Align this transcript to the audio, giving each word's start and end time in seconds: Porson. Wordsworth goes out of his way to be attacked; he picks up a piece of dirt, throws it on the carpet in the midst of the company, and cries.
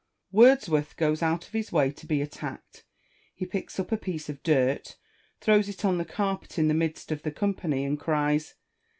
Porson. 0.31 0.47
Wordsworth 0.49 0.97
goes 0.97 1.21
out 1.21 1.45
of 1.45 1.53
his 1.53 1.71
way 1.71 1.91
to 1.91 2.07
be 2.07 2.23
attacked; 2.23 2.85
he 3.35 3.45
picks 3.45 3.79
up 3.79 3.91
a 3.91 3.97
piece 3.97 4.29
of 4.29 4.41
dirt, 4.41 4.97
throws 5.41 5.69
it 5.69 5.85
on 5.85 5.99
the 5.99 6.05
carpet 6.05 6.57
in 6.57 6.67
the 6.67 6.73
midst 6.73 7.11
of 7.11 7.21
the 7.21 7.29
company, 7.29 7.83
and 7.85 7.99
cries. 7.99 8.55